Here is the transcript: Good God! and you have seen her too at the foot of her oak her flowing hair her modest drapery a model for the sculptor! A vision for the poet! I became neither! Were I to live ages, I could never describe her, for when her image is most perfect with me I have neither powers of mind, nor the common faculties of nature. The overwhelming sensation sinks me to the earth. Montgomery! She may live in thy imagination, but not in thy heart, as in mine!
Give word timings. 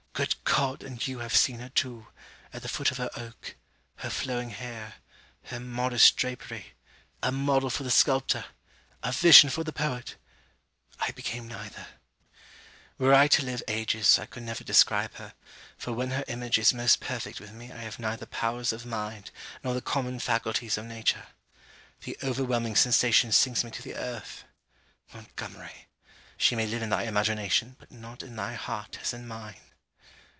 Good 0.13 0.35
God! 0.43 0.83
and 0.83 1.07
you 1.07 1.19
have 1.19 1.35
seen 1.35 1.59
her 1.61 1.69
too 1.69 2.07
at 2.53 2.61
the 2.61 2.67
foot 2.69 2.91
of 2.91 2.97
her 2.97 3.09
oak 3.15 3.55
her 3.95 4.09
flowing 4.09 4.49
hair 4.51 4.95
her 5.45 5.59
modest 5.59 6.15
drapery 6.17 6.73
a 7.23 7.31
model 7.31 7.69
for 7.71 7.83
the 7.83 7.89
sculptor! 7.89 8.45
A 9.01 9.13
vision 9.13 9.49
for 9.49 9.63
the 9.63 9.71
poet! 9.73 10.17
I 10.99 11.11
became 11.11 11.47
neither! 11.47 11.87
Were 12.99 13.15
I 13.15 13.29
to 13.29 13.43
live 13.45 13.63
ages, 13.69 14.19
I 14.19 14.25
could 14.27 14.43
never 14.43 14.63
describe 14.65 15.15
her, 15.15 15.33
for 15.77 15.93
when 15.93 16.11
her 16.11 16.25
image 16.27 16.59
is 16.59 16.73
most 16.73 16.99
perfect 16.99 17.39
with 17.39 17.53
me 17.53 17.71
I 17.71 17.77
have 17.81 17.97
neither 17.97 18.25
powers 18.25 18.73
of 18.73 18.85
mind, 18.85 19.31
nor 19.63 19.73
the 19.73 19.81
common 19.81 20.19
faculties 20.19 20.77
of 20.77 20.85
nature. 20.85 21.27
The 22.01 22.17
overwhelming 22.21 22.75
sensation 22.75 23.31
sinks 23.31 23.63
me 23.63 23.71
to 23.71 23.81
the 23.81 23.95
earth. 23.95 24.43
Montgomery! 25.13 25.87
She 26.37 26.53
may 26.55 26.67
live 26.67 26.83
in 26.83 26.89
thy 26.89 27.03
imagination, 27.03 27.77
but 27.79 27.91
not 27.91 28.21
in 28.21 28.35
thy 28.35 28.53
heart, 28.53 28.99
as 29.01 29.13
in 29.13 29.25
mine! 29.25 29.59